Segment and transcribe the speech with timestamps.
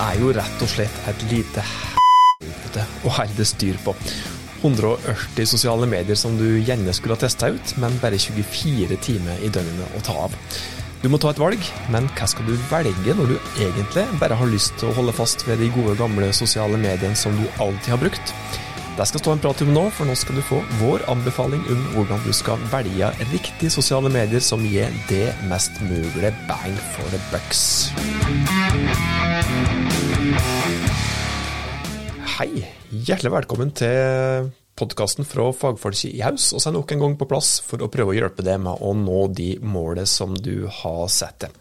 [0.00, 3.94] er jo rett og slett et lite helvete å holde styr på.
[4.60, 9.48] 180 sosiale medier som du gjerne skulle ha testa ut, men bare 24 timer i
[9.52, 10.36] døgnet å ta av.
[11.00, 14.50] Du må ta et valg, men hva skal du velge når du egentlig bare har
[14.52, 18.02] lyst til å holde fast ved de gode, gamle sosiale mediene som du alltid har
[18.02, 18.34] brukt?
[19.00, 21.84] Det skal stå en prat om nå, for nå skal du få vår anbefaling om
[21.94, 27.20] hvordan du skal velge riktige sosiale medier som gir det mest mulig bang for the
[27.30, 27.62] bucks.
[32.34, 32.50] Hei,
[32.92, 36.52] hjertelig velkommen til podkasten fra Fagfolket i Haus.
[36.52, 38.84] Og så er nok en gang på plass for å prøve å hjelpe deg med
[38.84, 41.56] å nå de målene som du har satt deg.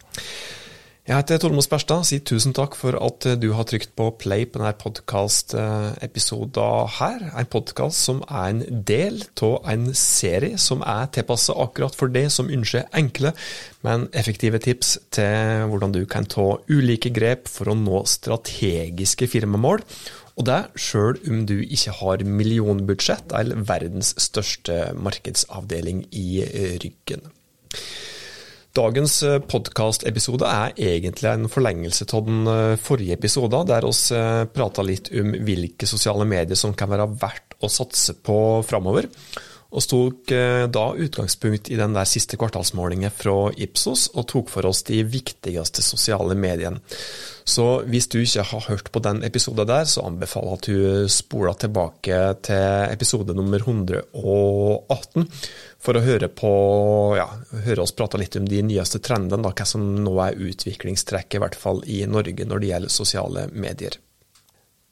[1.09, 2.03] Jeg heter Tormod Sperstad.
[2.05, 7.23] Si tusen takk for at du har trykt på play på denne podkast-episoden her.
[7.33, 12.29] En podkast som er en del av en serie som er tilpasset akkurat for det
[12.35, 13.33] som ønsker enkle,
[13.81, 19.81] men effektive tips til hvordan du kan ta ulike grep for å nå strategiske firmamål.
[20.37, 26.45] Og det sjøl om du ikke har millionbudsjett eller verdens største markedsavdeling i
[26.85, 27.33] ryggen.
[28.77, 34.43] Dagens eh, podkastepisode er egentlig en forlengelse av den eh, forrige episoden, der vi eh,
[34.53, 39.09] prata litt om hvilke sosiale medier som kan være verdt å satse på framover.
[39.69, 40.31] Og tok
[40.73, 45.83] da utgangspunkt i den der siste kvartalsmålingen fra Ipsos, og tok for oss de viktigste
[45.85, 46.81] sosiale mediene.
[47.49, 51.09] Så hvis du ikke har hørt på den episoden der, så anbefaler jeg at du
[51.09, 55.25] spoler tilbake til episode nummer 118
[55.79, 56.51] for å høre på
[57.17, 57.25] ja,
[57.65, 61.43] høre oss prate litt om de nyeste trendene, da, hva som nå er utviklingstrekket, i
[61.45, 63.97] hvert fall i Norge, når det gjelder sosiale medier.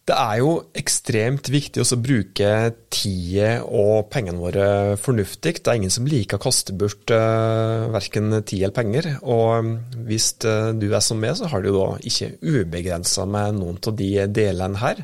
[0.08, 2.52] Det er jo ekstremt viktig å bruke
[2.94, 4.68] tida og pengene våre
[5.04, 5.58] fornuftig.
[5.60, 9.10] Det er ingen som liker å kaste bort uh, verken tid eller penger.
[9.28, 9.74] Og
[10.08, 13.98] hvis uh, du er som meg, så har du da ikke ubegrensa med noen av
[14.00, 15.04] de delene her.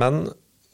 [0.00, 0.24] Men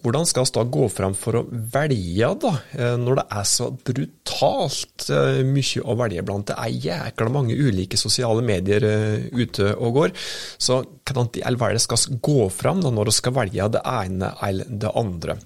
[0.04, 3.66] hvordan skal vi da gå fram for å velge, da, eh, når det er så
[3.72, 6.46] brutalt eh, mye å velge blant?
[6.52, 10.14] Det er jækla mange ulike sosiale medier eh, ute og går.
[10.54, 13.82] Så hvordan i all verden skal vi gå fram da, når vi skal velge det
[13.90, 15.38] ene eller det andre?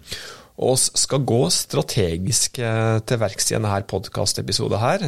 [0.62, 5.06] Og vi skal gå strategisk til verks i denne podkastepisoden her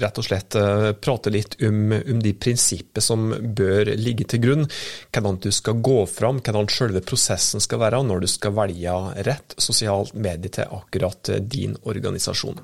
[0.00, 4.68] rett og slett eh, prate litt om, om de prinsippene som bør ligge til grunn.
[5.12, 8.96] Hvordan du skal gå fram, hvordan selve prosessen skal være når du skal velge
[9.28, 12.62] rett sosialt medie til akkurat din organisasjon.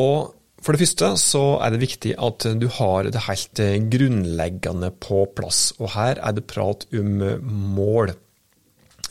[0.00, 0.32] Og
[0.64, 3.60] for det første så er det viktig at du har det helt
[3.92, 5.74] grunnleggende på plass.
[5.76, 7.18] Og her er det prat om
[7.76, 8.14] mål.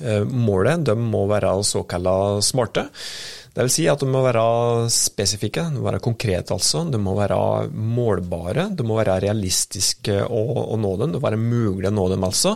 [0.02, 2.88] Eh, målet de må være såkalla smarte.
[3.54, 4.44] Det vil si at de må være
[4.90, 6.82] spesifikke, de må være konkrete altså.
[6.90, 7.38] De må være
[7.70, 11.14] målbare, de må være realistiske å, å nå dem.
[11.14, 12.56] Det må være mulig å nå dem altså.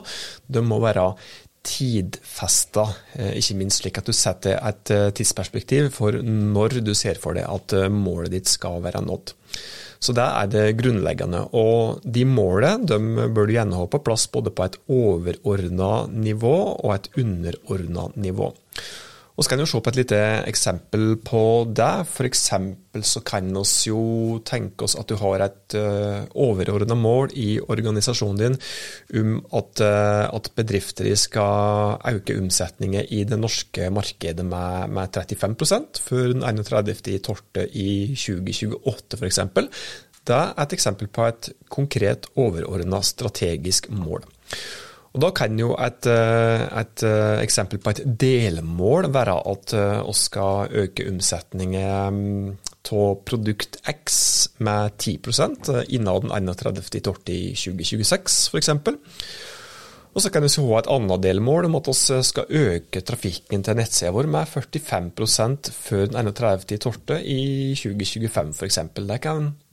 [0.49, 1.11] De må være
[1.67, 7.19] tidfesta, eh, ikke minst slik at du setter et eh, tidsperspektiv for når du ser
[7.21, 9.35] for deg at eh, målet ditt skal være nådd.
[9.99, 11.47] Så det er det grunnleggende.
[11.57, 16.93] Og de målene bør du gjerne ha på plass både på et overordna nivå og
[16.93, 18.51] et underordna nivå.
[19.37, 21.41] Og så kan vi se på et lite eksempel på
[21.77, 21.91] det.
[22.09, 22.39] F.eks.
[23.05, 27.59] så kan vi jo tenke oss at du har et uh, eh, overordna mål i
[27.61, 28.57] organisasjonen din
[29.21, 36.01] om at, uh, at bedrifter skal øke omsetningen i det norske markedet med, med 35%
[36.01, 37.61] før den 31.12.
[37.77, 39.43] i 2028 f.eks.
[40.27, 44.25] Det er et eksempel på et konkret overordna strategisk mål.
[45.17, 49.79] Og Da kan jo et, eh, et, eh, eksempel på et delmål være at vi
[49.79, 52.57] eh, skal øke omsetningen
[52.87, 58.69] av produkt X med 10% innen den 31.12.2026 f.eks.
[60.17, 63.77] Og så kan vi ha et annet delmål om at vi skal øke trafikken til
[63.77, 67.19] nettsida vår med 45% før den 31.12.
[67.21, 68.79] i 2025 f.eks.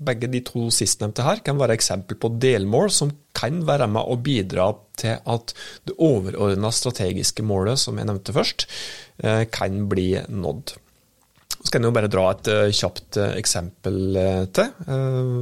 [0.04, 4.20] Begge de to sistnevnte her kan være eksempel på delmål som kan være med å
[4.20, 4.68] bidra
[5.00, 5.56] til at
[5.88, 8.68] det overordna strategiske målet, som jeg nevnte først,
[9.24, 10.76] eh, kan bli nådd.
[11.64, 14.68] Så kan jeg jo bare dra et uh, kjapt uh, eksempel uh, til.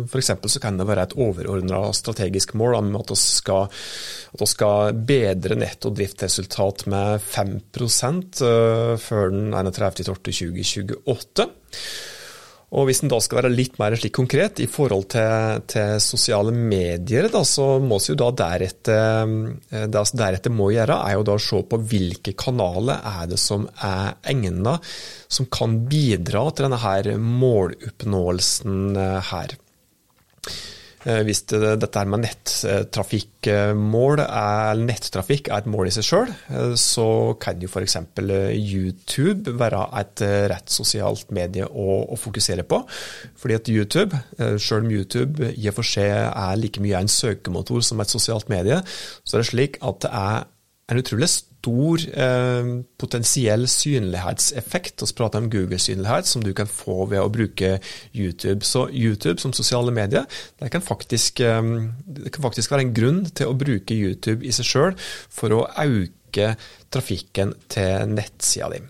[0.07, 0.31] F.eks.
[0.55, 3.67] så kan det være et overordna strategisk mål om at vi skal,
[4.47, 8.43] skal, bedre netto driftsresultat med 5%
[9.03, 11.49] før den 31.12.2028.
[12.73, 16.55] Og Hvis en da skal være litt mer slik konkret i forhold til, til sosiale
[16.57, 19.35] medier, da, så må vi deretter,
[19.69, 23.29] eh, det vi deretter må gjøre, er jo da å se på hvilke kanaler er
[23.29, 24.93] det som er egnet,
[25.29, 29.59] som kan bidra til denne her måloppnåelsen eh, her.
[31.03, 36.75] Eh, hvis det, dette med nettrafikkmål er, nettrafikk er et mål i seg sjøl, eh,
[36.79, 37.99] så kan jo f.eks.
[38.23, 42.83] YouTube være et rett sosialt medie å, å, fokusere på.
[43.41, 47.83] Fordi at YouTube, sjøl om YouTube i og for seg er like mye en søkemotor
[47.87, 48.79] som et sosialt medie,
[49.25, 50.47] så er det slik at det er
[50.93, 51.31] en utrolig
[51.63, 55.03] stor eh, potensiell synlighetseffekt.
[55.03, 57.77] Vi prater om Google-synlighet, som du kan få ved å bruke
[58.13, 58.67] YouTube.
[58.67, 60.27] Så YouTube som sosiale medier,
[60.59, 61.63] det kan faktisk, eh,
[62.07, 64.99] det kan faktisk være en grunn til å bruke YouTube i seg sjøl
[65.31, 66.57] for å øke
[66.91, 68.83] trafikken til nettsida di.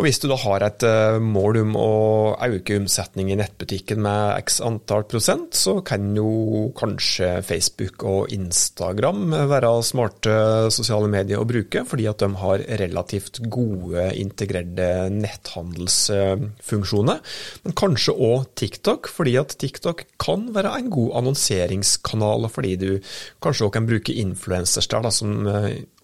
[0.00, 4.40] Og Hvis du da har et eh, mål om å øke omsetning i nettbutikken med
[4.40, 11.44] x antall prosent, så kan jo kanskje Facebook og Instagram være smarte sosiale medier å
[11.44, 17.20] bruke, fordi at de har relativt gode integrerte netthandelsfunksjoner.
[17.66, 23.04] Men kanskje òg TikTok, fordi at TikTok kan være en god annonseringskanal, fordi du
[23.44, 25.44] kanskje òg kan bruke influencers der, da, som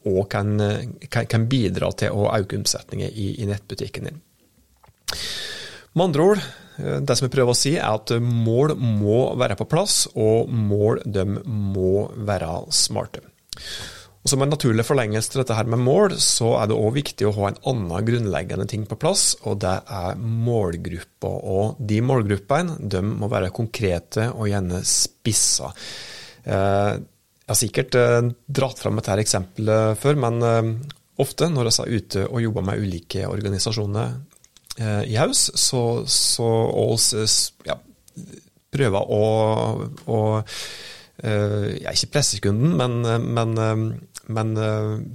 [0.07, 0.55] eh, og kan,
[1.11, 4.23] kan, kan bidra til å øke omsetningen i, i, nettbutikken din.
[5.97, 9.69] Med andre ord, det som jeg prøver å si, er at mål må være på
[9.71, 13.25] plass, og mål de må være smarte.
[14.27, 17.29] Og Som en naturlig forlengelse til dette her med mål, så er det òg viktig
[17.29, 21.37] å ha en annen grunnleggende ting på plass, og det er målgrupper.
[21.47, 25.71] Og de målgruppene de må være konkrete og gjerne spissa.
[26.43, 26.97] Eh,
[27.47, 28.29] jeg har sikkert eh,
[28.59, 30.71] dratt fram dette eksempelet før, men eh,
[31.23, 34.17] ofte når jeg er ute og jobber med ulike organisasjoner
[34.83, 36.49] eh, i haus, så, så
[36.83, 37.13] oss
[37.69, 37.79] ja,
[38.75, 39.23] prøver å,
[40.11, 40.21] å
[41.17, 42.99] ja, ikke presse kunden, men,
[43.33, 43.55] men,
[44.37, 44.51] men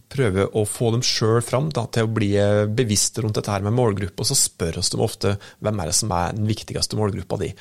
[0.09, 2.31] prøve å få dem sjøl fram da, til å bli
[2.73, 4.25] bevisste rundt dette her med målgruppe.
[4.25, 7.51] Og så spør oss de ofte hvem er det som er den viktigste målgruppa di.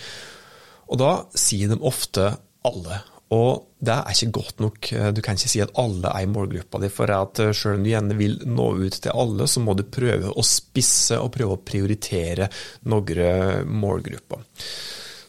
[0.88, 2.30] Og da sier de ofte
[2.64, 3.02] alle.
[3.30, 4.88] Og det er ikke godt nok.
[5.14, 6.90] Du kan ikke si at alle er i målgruppa di.
[6.92, 9.84] For at eh, selv om du gjerne vil nå ut til alle, så må du
[9.86, 12.50] prøve å spisse og prøve å prioritere
[12.90, 14.42] noen målgrupper.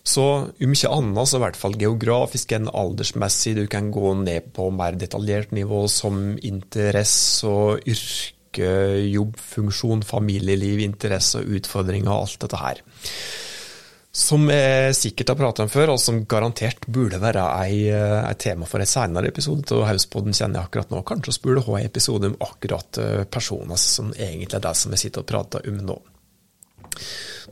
[0.01, 3.53] Så om ikke annet, så i hvert fall geografisk enn aldersmessig.
[3.59, 8.71] Du kan gå ned på mer detaljert nivå som interesse og yrke,
[9.13, 12.81] jobbfunksjon, familieliv, interesse og utfordringer og alt dette her.
[14.11, 18.67] Som jeg sikkert har pratet om før, og som garantert burde være eh, et tema
[18.67, 20.99] for en senere episode av Hauspodden, kjenner jeg akkurat nå.
[21.07, 24.91] Kanskje vi burde ha en episode om akkurat eh, personer som egentlig er det som
[24.91, 25.97] jeg sitter og prater om nå.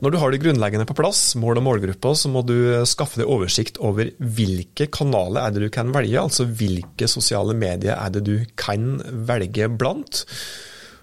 [0.04, 2.54] Når du har det grunnleggende på plass, mål og målgrupper, så må du
[2.88, 7.96] skaffe deg oversikt over hvilke kanaler er det du kan velge, altså hvilke sosiale medier
[7.96, 8.98] er det du kan
[9.28, 10.26] velge blant.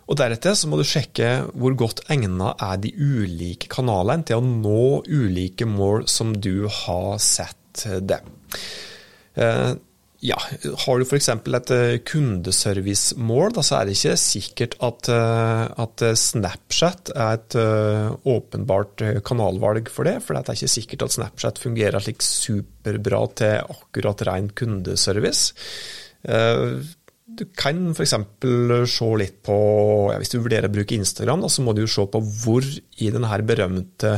[0.08, 4.46] Og Deretter så må du sjekke hvor godt egnet er de ulike kanalene til å
[4.48, 8.22] nå ulike mål som du har sett det.
[9.38, 9.74] Eh,
[10.26, 10.38] ja,
[10.86, 11.28] Har du f.eks.
[11.30, 17.58] et eh, kundeservicemål, så er det ikke sikkert at, eh, at, Snapchat er et
[18.32, 20.18] åpenbart kanalvalg for det.
[20.26, 25.52] For det er ikke sikkert at Snapchat fungerer slik superbra til akkurat ren kundeservice.
[27.28, 28.14] Du kan f.eks.
[28.88, 29.56] se litt på
[30.14, 32.64] ja, Hvis du vurderer å bruke Instagram, da, så må du jo se på hvor
[32.64, 34.14] i denne berømte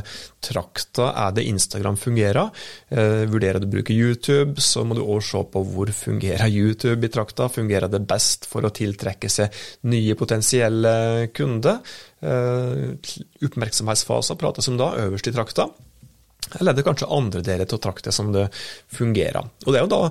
[0.45, 2.51] trakta er det Instagram fungerer.
[2.93, 7.09] Eh, vurderer du å bruke YouTube, så må du òg se på hvor fungerer YouTube
[7.09, 7.49] i trakta.
[7.49, 9.57] Fungerer det best for å tiltrekke seg
[9.89, 10.93] nye potensielle
[11.33, 11.81] kunder?
[12.21, 12.93] Eh,
[13.49, 15.65] oppmerksomhetsfaser prates om da, øverst i trakta.
[16.59, 18.47] Eller er det kanskje andre deler av trakta som det
[18.93, 19.49] fungerer?
[19.65, 20.05] Og det er jo da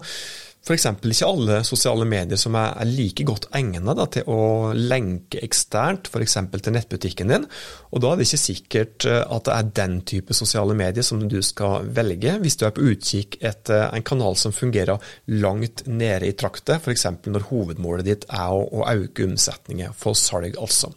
[0.64, 0.86] f.eks.
[0.98, 6.36] ikke alle sosiale medier som er, like godt egnet til å lenke eksternt, f.eks.
[6.50, 7.46] til nettbutikken din.
[7.92, 11.22] Og da er det ikke sikkert eh, at det er den type sosiale medier som
[11.30, 15.00] du skal velge, hvis du er på utkikk etter en kanal som fungerer
[15.38, 17.08] langt nede i traktet, f.eks.
[17.28, 20.92] når hovedmålet ditt er å, å øke omsetningen, for salg altså.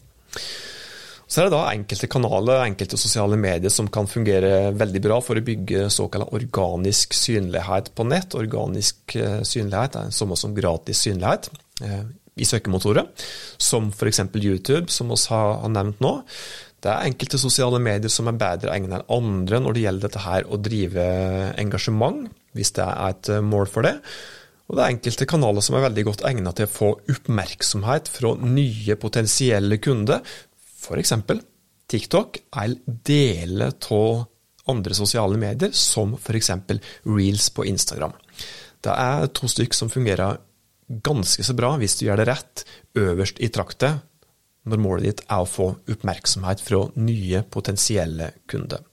[1.32, 5.40] Så er det da enkelte kanaler, enkelte sosiale medier som kan fungere veldig bra for
[5.40, 8.36] å bygge såkalt organisk synlighet på nett.
[8.36, 11.48] Organisk eh, synlighet er samme som gratis synlighet
[11.88, 12.04] eh,
[12.36, 13.08] i søkemotorer,
[13.56, 14.26] som f.eks.
[14.42, 16.18] YouTube, som vi har nevnt nå.
[16.84, 20.26] Det er enkelte sosiale medier som er bedre egnet enn andre når det gjelder dette
[20.26, 21.08] her å drive
[21.62, 22.26] engasjement,
[22.58, 23.96] hvis det er et eh, mål for det.
[24.68, 28.36] Og det er enkelte kanaler som er veldig godt egnet til å få oppmerksomhet fra
[28.44, 30.20] nye potensielle kunder
[30.82, 31.14] f.eks.
[31.92, 34.28] TikTok er deler av
[34.72, 36.52] andre sosiale medier, som f.eks.
[37.10, 38.14] reels på Instagram.
[38.82, 40.40] Det er to stykk som fungerer
[40.92, 42.64] ganske så bra hvis du gjør det rett,
[43.00, 44.02] øverst i traktet,
[44.68, 48.84] når målet ditt er å få oppmerksomhet fra nye potensielle kunder.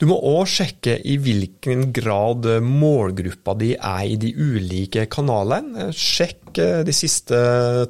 [0.00, 5.90] Du må òg sjekke i hvilken grad målgruppa di er i de ulike kanalene.
[5.92, 7.36] Sjekk eh, de siste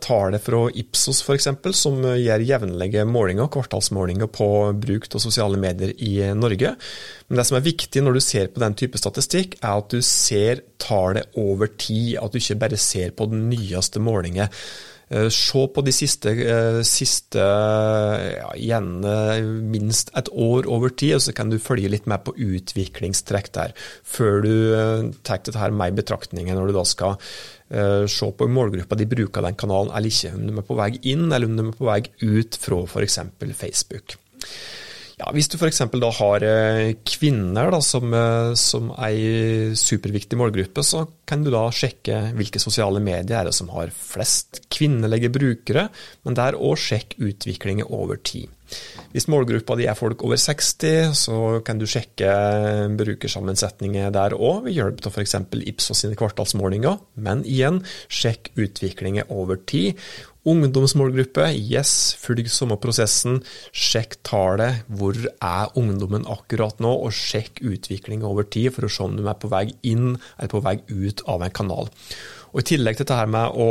[0.03, 1.47] tallene fra Ipsos f.eks.,
[1.79, 4.51] som gjør jevnlige målinger, kvartalsmålinger på
[4.83, 6.75] bruk av sosiale medier i Norge.
[7.31, 10.03] Men det som er viktig når du ser på den type statistikk, er at du
[10.03, 14.51] ser tallet over tid, at du ikke bare ser på den nyeste målingen.
[15.11, 19.03] Eh, se på de siste, eh, siste ja, igjen
[19.67, 23.75] minst et år over tid, og så kan du følge litt mer på utviklingstrekk der,
[24.07, 27.19] før du eh, tar dette her med i betraktningen når du da skal
[27.71, 31.29] se på målgruppa de bruker den kanalen eller ikke, om de er på vei inn
[31.29, 33.19] eller om de er på vei ut fra f.eks.
[33.61, 34.17] Facebook.
[35.21, 35.83] Ja, hvis du f.eks.
[36.01, 41.67] da har eh, kvinner da, som, eh, som ei superviktig målgruppe, så kan du da
[41.75, 45.91] sjekke hvilke sosiale medier er det som har flest kvinnelige brukere,
[46.25, 48.49] men der òg sjekk utviklingen over tid.
[49.11, 51.37] Hvis målgruppa di er folk over 60, så
[51.67, 52.31] kan du sjekke
[52.99, 55.37] brukersammensetninger der òg, ved hjelp av f.eks.
[55.73, 59.99] Ipsos sine kvartalsmålinger, men igjen, sjekk utviklingen over tid.
[60.49, 63.43] Ungdomsmålgruppe, yes, følg samme prosessen.
[63.77, 69.05] Sjekk tallet, hvor er ungdommen akkurat nå, og sjekk utviklinga over tid for å se
[69.05, 71.91] om de er på vei inn eller på vei ut av en kanal.
[72.51, 73.67] Og I tillegg til dette med å,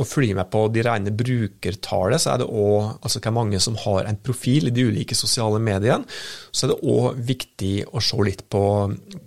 [0.00, 3.76] å følge med på de rene brukertallet, så er det òg altså hvor mange som
[3.84, 6.08] har en profil i de ulike sosiale mediene.
[6.50, 8.64] Så er det òg viktig å se litt på,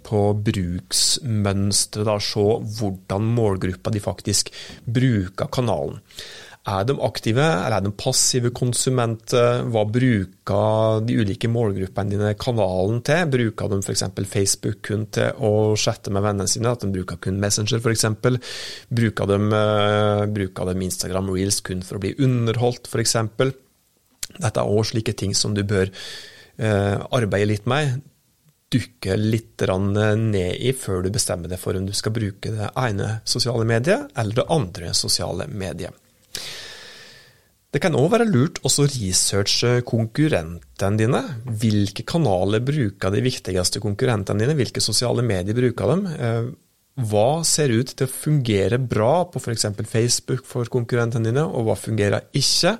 [0.10, 2.50] på bruksmønsteret, se
[2.82, 4.51] hvordan målgruppa de faktisk
[4.84, 6.01] bruker kanalen.
[6.68, 9.62] Er de aktive, eller er de passive konsumenter?
[9.72, 13.30] Hva bruker de ulike målgruppene dine kanalen til?
[13.32, 14.04] Bruker de f.eks.
[14.28, 18.10] Facebook kun til å chatte med vennene sine, at de bruker kun Messenger f.eks.?
[18.92, 23.16] Bruker, de, uh, bruker de Instagram Reels kun for å bli underholdt f.eks.?
[24.36, 28.02] Dette er òg slike ting som du bør uh, arbeide litt med
[28.68, 33.22] dukke litt ned i før du bestemmer deg for om du skal bruke det ene
[33.24, 35.96] sosiale mediet eller det andre sosiale mediet.
[37.68, 41.20] Det kan òg være lurt å researche konkurrentene dine.
[41.44, 44.56] Hvilke kanaler bruker de viktigste konkurrentene dine?
[44.56, 46.06] Hvilke sosiale medier bruker dem?
[46.16, 46.48] Eh,
[47.12, 49.68] hva ser ut til å fungere bra på f.eks.
[49.86, 52.78] Facebook for konkurrentene dine, og hva fungerer ikke?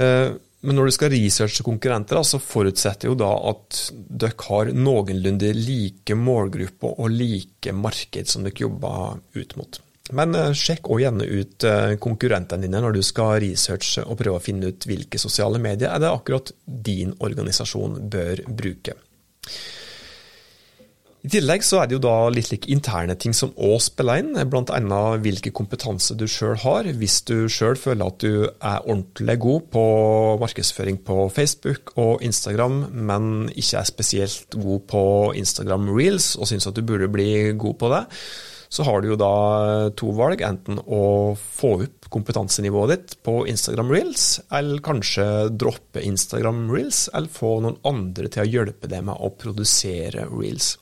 [0.00, 0.30] Eh,
[0.66, 6.16] men når du skal researche konkurrenter, så forutsetter jo da at dere har noenlunde like
[6.18, 9.78] målgrupper og like marked som dere jobber ut mot.
[10.16, 14.40] Men eh, sjekk òg gjerne ut eh, konkurrentene dine når du skal researche og prøve
[14.40, 18.96] å finne ut hvilke sosiale medier er det akkurat din organisasjon bør bruke.
[21.18, 24.36] I tillegg så er det jo da litt like interne ting som òg spiller inn,
[24.48, 24.98] bl.a.
[25.18, 26.86] hvilken kompetanse du sjøl har.
[26.94, 29.82] Hvis du sjøl føler at du er ordentlig god på
[30.40, 35.02] markedsføring på Facebook og Instagram, men ikke er spesielt god på
[35.42, 38.04] Instagram Reels og syns at du burde bli god på det,
[38.68, 39.32] så har du jo da
[39.96, 40.42] to valg.
[40.44, 47.32] Enten å få opp kompetansenivået ditt på Instagram Reels, eller kanskje droppe Instagram Reels, eller
[47.32, 50.74] få noen andre til å hjelpe deg med å produsere Reels.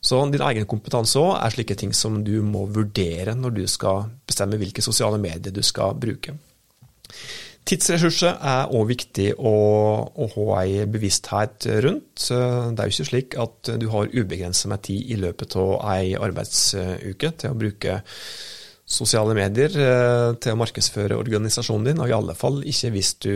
[0.00, 4.08] Så din egen kompetanse òg er slike ting som du må vurdere når du skal
[4.28, 6.38] bestemme hvilke sosiale medier du skal bruke.
[7.68, 9.52] Tidsressurser er òg viktig å,
[10.10, 12.24] å, ha ei bevissthet rundt.
[12.30, 16.16] Det er jo ikke slik at du har ubegrenset med tid i løpet av ei
[16.18, 18.00] arbeidsuke til å bruke
[18.90, 23.34] sosiale medier eh, til å markedsføre organisasjonen din, og i alle fall ikke hvis du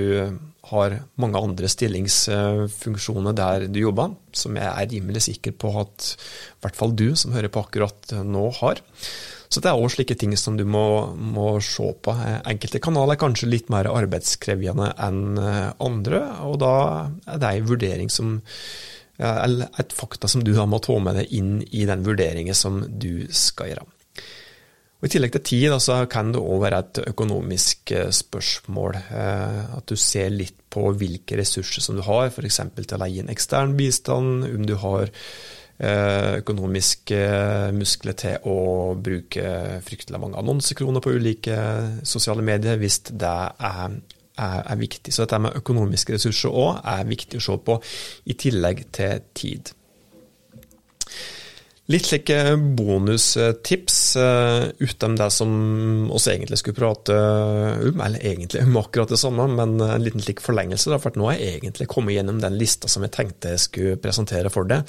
[0.73, 6.65] har mange andre stillingsfunksjoner der du jobber, som jeg er rimelig sikker på at i
[6.65, 8.83] hvert fall du som hører på akkurat nå, har.
[9.55, 12.15] Så det er òg slike ting som du må, må, se på.
[12.43, 16.75] Enkelte kanaler er kanskje litt mer arbeidskrevende enn eh, andre, og da
[17.31, 18.41] er det en vurdering som
[19.15, 22.81] eller et fakta som du da må ta med deg inn i den vurderingen som
[22.83, 23.85] du skal gjøre.
[25.05, 28.95] Og I tillegg til tid så kan det òg være et økonomisk eh, spørsmål.
[29.13, 32.63] Eh, at du ser litt på hvilke ressurser som du har, f.eks.
[32.73, 35.13] til å leie inn ekstern bistand, om du har
[35.75, 37.17] økonomiske
[37.75, 38.59] muskler til å
[38.95, 41.57] bruke fryktelig mange annonsekroner på ulike
[42.07, 43.97] sosiale medier hvis det er,
[44.39, 45.13] er, er viktig.
[45.13, 47.81] Så dette med økonomiske ressurser òg er viktig å se på,
[48.31, 49.75] i tillegg til tid.
[51.93, 52.37] Litt slike
[52.79, 55.51] bonustips uh, utenom det som
[56.17, 57.17] oss egentlig skulle prate
[57.91, 60.89] om, eller egentlig om akkurat det samme, men en liten slik forlengelse.
[60.89, 64.01] Da, for nå har jeg egentlig kommet gjennom den lista som jeg tenkte jeg skulle
[64.01, 64.81] presentere for det.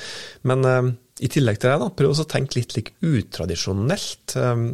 [0.48, 4.38] Men uh, i tillegg til det, da, prøv å tenke litt like utradisjonelt.
[4.40, 4.68] Um,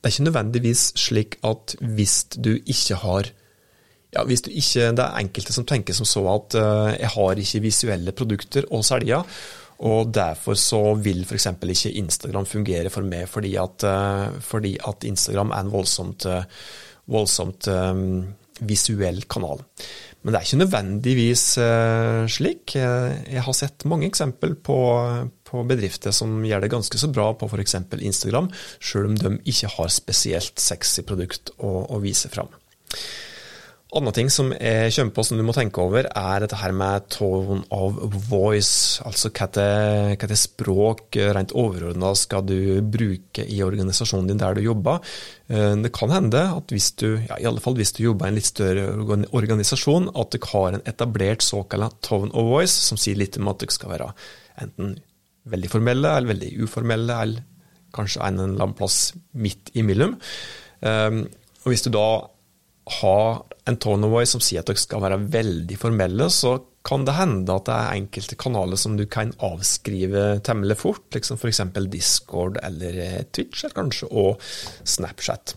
[0.00, 3.30] det er ikke nødvendigvis slik at hvis du ikke har
[4.10, 7.38] ja, hvis du ikke, Det er enkelte som tenker som så at uh, jeg har
[7.38, 9.20] ikke visuelle produkter å selge,
[9.88, 11.46] Og derfor så vil f.eks.
[11.62, 13.86] ikke Instagram fungere for meg, fordi at,
[14.44, 16.26] fordi at Instagram er en voldsomt,
[17.08, 18.04] voldsomt um,
[18.60, 19.62] visuell kanal.
[20.20, 21.44] Men det er ikke nødvendigvis
[22.28, 22.74] slik.
[22.76, 24.76] Jeg har sett mange eksempel på,
[25.48, 27.78] på, bedrifter som gjør det ganske så bra på f.eks.
[27.96, 28.50] Instagram,
[28.84, 32.52] selv om de ikke har spesielt sexy produkt å, å vise fram.
[33.90, 37.08] Andre ting som jeg kommer på som du må tenke over, er dette her med
[37.10, 37.96] tone of
[38.30, 39.02] voice.
[39.02, 45.02] Altså hva det språk rent overordna skal du bruke i organisasjonen din der du jobber.
[45.50, 48.30] Eh, det kan hende at hvis du, ja, i alle fall hvis du jobber i
[48.30, 48.86] en litt større
[49.26, 53.58] organisasjon, at du har en etablert såkalt tone of voice, som sier litt om at
[53.58, 54.12] du skal være
[54.62, 55.00] enten
[55.50, 57.46] veldig formelle eller veldig uformelle, eller
[57.96, 60.14] kanskje en eller annen plass midt imellom.
[60.78, 61.24] Eh,
[61.64, 62.06] og hvis du da
[63.00, 66.56] har en tone of voice som sier at dere skal være veldig formelle, så
[66.86, 71.36] kan det hende at det er enkelte kanaler som du kan avskrive temmelig fort, liksom
[71.36, 71.60] f.eks.
[71.92, 74.40] Discord eller eh, Twitch, eller kanskje og
[74.88, 75.54] Snapchat.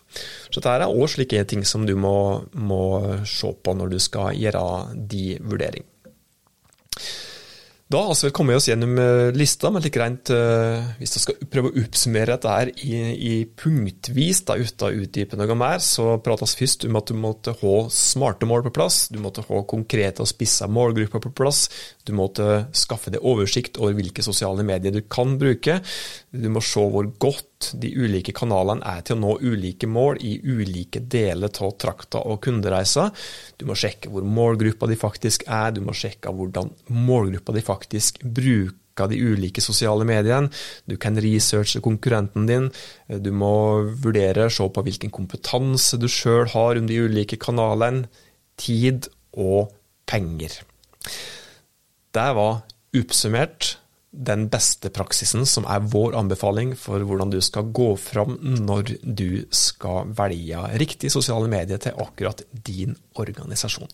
[0.49, 2.83] Så dette er òg slike ting som du må, må
[3.29, 4.67] se på når du skal gjøre
[4.99, 5.92] de vurderingene.
[7.91, 11.49] Da har vi kommet oss gjennom eh, lista, men like rent, uh, hvis vi skal
[11.51, 16.15] prøve å oppsummere dette her i, i punktvis, da, uten å utdype noe mer, så
[16.23, 20.23] prates først om at du måtte ha smarte mål på plass, du måtte ha konkrete
[20.23, 21.67] og spissa målgrupper på plass,
[22.07, 25.81] du måtte skaffe deg oversikt over hvilke sosiale medier du kan bruke,
[26.31, 30.35] du må se hvor godt de ulike kanalene er til å nå ulike mål i
[30.43, 33.11] ulike deler av trakta og kundereiser.
[33.57, 38.21] Du må sjekke hvor målgruppa di faktisk er, du må sjekke hvordan målgruppa di faktisk
[38.23, 40.51] bruker de ulike sosiale mediene.
[40.85, 42.69] Du kan researche konkurrenten din.
[43.09, 43.53] Du må
[44.03, 48.05] vurdere, se på hvilken kompetanse du sjøl har om de ulike kanalene.
[48.59, 49.73] Tid og
[50.05, 50.59] penger.
[52.13, 52.61] Det var
[52.93, 53.77] oppsummert
[54.13, 59.43] den beste praksisen som er vår anbefaling for hvordan du skal gå fram når du
[59.49, 63.89] skal velge riktig sosiale medier til akkurat din organisasjon.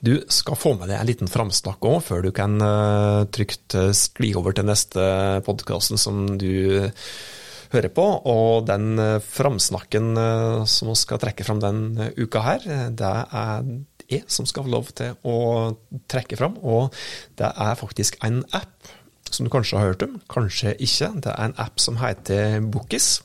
[0.00, 3.90] Du skal få med deg en liten framsnakk òg, før du kan uh, trygt uh,
[3.96, 5.02] skli over til neste
[5.44, 6.88] podkasten som du
[7.70, 8.06] hører på.
[8.32, 10.16] Og den uh, framsnakken
[10.64, 11.84] som vi skal trekke fram den
[12.16, 13.70] uka her, det er
[14.18, 15.36] er som skal få lov til å
[16.10, 16.56] trekke fram.
[16.62, 16.94] Og
[17.38, 18.90] det er faktisk en app
[19.30, 21.12] som du kanskje har hørt om, kanskje ikke.
[21.22, 23.20] Det er en app som heter Bookis.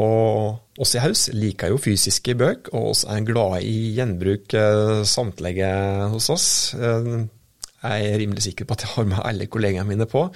[0.00, 5.00] Og oss i Haus liker jo fysiske bøker, og oss er glade i gjenbruk eh,
[5.08, 5.70] samtlige
[6.12, 6.48] hos oss.
[6.78, 7.10] Eh,
[7.80, 10.28] jeg er rimelig sikker på at jeg har med alle kollegene mine på.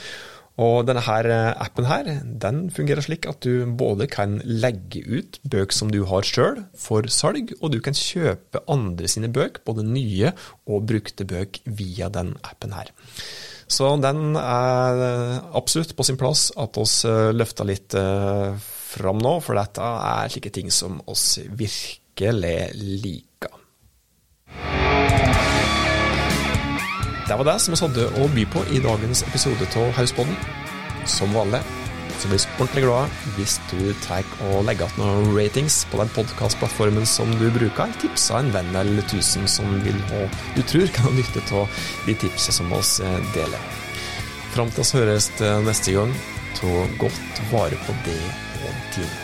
[0.62, 5.40] Og denne her eh, appen her, den fungerer slik at du både kan legge ut
[5.42, 9.86] bøker som du har sjøl for salg, og du kan kjøpe andre sine bøker, både
[9.88, 10.30] nye
[10.70, 12.92] og brukte bøker, via den appen her.
[13.66, 15.02] Så den er
[15.56, 18.54] absolutt på sin plass at oss eh, løfter litt eh,
[18.94, 23.62] fram nå, for dette er slike ting som oss virkelig liker.
[27.24, 30.36] Det var det som vi hadde å by på i dagens episode av Hausboden.
[31.08, 31.62] Som vanlig
[32.20, 36.12] så blir vi ordentlig glade hvis du tar og legger igjen noen ratings på den
[36.14, 37.96] podkastplattformen som du bruker.
[38.02, 42.16] Tipsa en venn eller tusen som vil ha, du tror kan ha nytte av de
[42.26, 43.68] tipsene som oss eh, deler.
[44.54, 45.32] Fram til oss høres
[45.66, 46.12] neste gang,
[46.60, 48.20] ta godt vare på det
[48.62, 49.23] og dine.